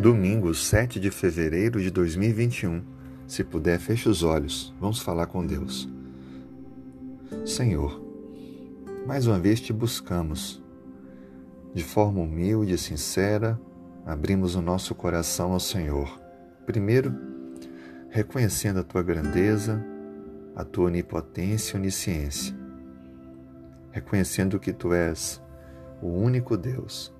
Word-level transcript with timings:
Domingo, 0.00 0.54
7 0.54 1.00
de 1.00 1.10
fevereiro 1.10 1.82
de 1.82 1.90
2021. 1.90 2.84
Se 3.26 3.42
puder, 3.42 3.80
feche 3.80 4.08
os 4.08 4.22
olhos. 4.22 4.72
Vamos 4.80 5.00
falar 5.00 5.26
com 5.26 5.44
Deus. 5.44 5.88
Senhor, 7.44 8.00
mais 9.04 9.26
uma 9.26 9.40
vez 9.40 9.60
te 9.60 9.72
buscamos. 9.72 10.62
De 11.74 11.82
forma 11.82 12.20
humilde 12.20 12.74
e 12.74 12.78
sincera, 12.78 13.60
abrimos 14.06 14.54
o 14.54 14.62
nosso 14.62 14.94
coração 14.94 15.52
ao 15.52 15.58
Senhor. 15.58 16.20
Primeiro, 16.64 17.12
reconhecendo 18.08 18.78
a 18.78 18.84
tua 18.84 19.02
grandeza, 19.02 19.84
a 20.54 20.62
tua 20.62 20.86
onipotência 20.86 21.76
e 21.76 21.80
onisciência. 21.80 22.56
Reconhecendo 23.90 24.60
que 24.60 24.72
tu 24.72 24.92
és 24.92 25.42
o 26.00 26.06
único 26.06 26.56
Deus 26.56 27.12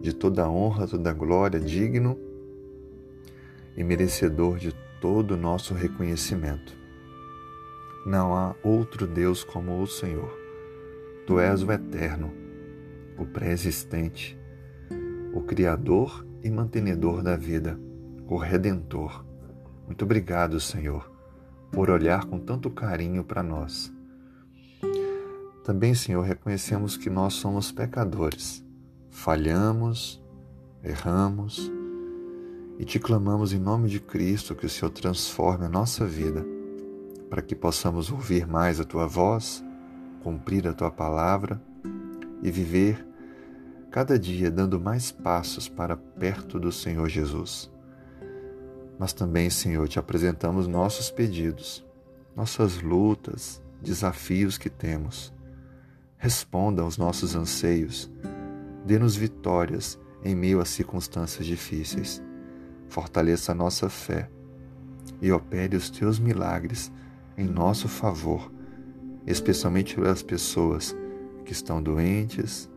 de 0.00 0.12
toda 0.14 0.48
honra, 0.48 0.86
toda 0.86 1.12
glória, 1.12 1.58
digno 1.58 2.18
e 3.76 3.84
merecedor 3.84 4.58
de 4.58 4.74
todo 5.00 5.32
o 5.32 5.36
nosso 5.36 5.74
reconhecimento. 5.74 6.76
Não 8.06 8.34
há 8.34 8.54
outro 8.62 9.06
Deus 9.06 9.44
como 9.44 9.80
o 9.82 9.86
Senhor. 9.86 10.32
Tu 11.26 11.40
és 11.40 11.62
o 11.62 11.72
eterno, 11.72 12.32
o 13.18 13.26
pré-existente, 13.26 14.38
o 15.32 15.42
Criador 15.42 16.24
e 16.42 16.50
mantenedor 16.50 17.22
da 17.22 17.36
vida, 17.36 17.78
o 18.28 18.36
Redentor. 18.36 19.24
Muito 19.86 20.04
obrigado, 20.04 20.60
Senhor, 20.60 21.10
por 21.72 21.90
olhar 21.90 22.26
com 22.26 22.38
tanto 22.38 22.70
carinho 22.70 23.24
para 23.24 23.42
nós. 23.42 23.92
Também, 25.64 25.94
Senhor, 25.94 26.22
reconhecemos 26.22 26.96
que 26.96 27.10
nós 27.10 27.34
somos 27.34 27.72
pecadores 27.72 28.65
falhamos, 29.16 30.22
erramos 30.84 31.72
e 32.78 32.84
te 32.84 33.00
clamamos 33.00 33.54
em 33.54 33.58
nome 33.58 33.88
de 33.88 33.98
Cristo 33.98 34.54
que 34.54 34.66
o 34.66 34.68
Senhor 34.68 34.90
transforme 34.90 35.64
a 35.64 35.70
nossa 35.70 36.04
vida 36.04 36.44
para 37.30 37.40
que 37.40 37.54
possamos 37.56 38.12
ouvir 38.12 38.46
mais 38.46 38.78
a 38.78 38.84
tua 38.84 39.06
voz, 39.06 39.64
cumprir 40.22 40.68
a 40.68 40.74
tua 40.74 40.90
palavra 40.90 41.60
e 42.42 42.50
viver 42.50 43.04
cada 43.90 44.18
dia 44.18 44.50
dando 44.50 44.78
mais 44.78 45.10
passos 45.10 45.66
para 45.66 45.96
perto 45.96 46.60
do 46.60 46.70
Senhor 46.70 47.08
Jesus. 47.08 47.72
Mas 48.98 49.14
também, 49.14 49.48
Senhor, 49.48 49.88
te 49.88 49.98
apresentamos 49.98 50.68
nossos 50.68 51.10
pedidos, 51.10 51.84
nossas 52.36 52.82
lutas, 52.82 53.62
desafios 53.80 54.58
que 54.58 54.68
temos. 54.68 55.34
Responda 56.18 56.82
aos 56.82 56.98
nossos 56.98 57.34
anseios 57.34 58.10
Dê-nos 58.86 59.16
vitórias 59.16 59.98
em 60.24 60.32
meio 60.36 60.60
a 60.60 60.64
circunstâncias 60.64 61.44
difíceis. 61.44 62.22
Fortaleça 62.88 63.50
a 63.50 63.54
nossa 63.54 63.88
fé 63.88 64.30
e 65.20 65.32
opere 65.32 65.76
os 65.76 65.90
teus 65.90 66.20
milagres 66.20 66.92
em 67.36 67.44
nosso 67.48 67.88
favor, 67.88 68.48
especialmente 69.26 69.96
pelas 69.96 70.22
pessoas 70.22 70.96
que 71.44 71.50
estão 71.50 71.82
doentes, 71.82 72.70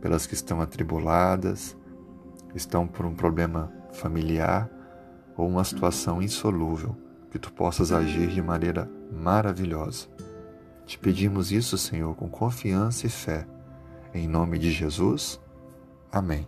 pelas 0.00 0.26
que 0.26 0.32
estão 0.32 0.58
atribuladas, 0.62 1.76
estão 2.54 2.86
por 2.86 3.04
um 3.04 3.14
problema 3.14 3.70
familiar 3.92 4.70
ou 5.36 5.46
uma 5.46 5.64
situação 5.64 6.22
insolúvel, 6.22 6.96
que 7.30 7.38
tu 7.38 7.52
possas 7.52 7.92
agir 7.92 8.28
de 8.28 8.40
maneira 8.40 8.90
maravilhosa. 9.12 10.08
Te 10.86 10.98
pedimos 10.98 11.52
isso, 11.52 11.76
Senhor, 11.76 12.14
com 12.16 12.28
confiança 12.30 13.06
e 13.06 13.10
fé. 13.10 13.46
Em 14.14 14.26
nome 14.26 14.58
de 14.58 14.70
Jesus. 14.70 15.41
Amém. 16.12 16.46